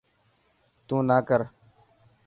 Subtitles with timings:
[0.87, 1.41] تون نا ڪر.